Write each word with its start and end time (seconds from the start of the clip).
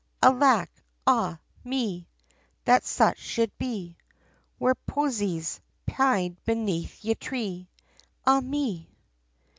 Alack 0.23 0.71
ah! 1.05 1.37
me, 1.63 2.07
That 2.65 2.83
such 2.83 3.19
should 3.19 3.55
be, 3.59 3.97
Where 4.57 4.73
posies, 4.73 5.61
pied 5.85 6.43
beneath 6.43 7.05
ye 7.05 7.13
tree, 7.13 7.69
Ah! 8.25 8.39
me. 8.41 8.89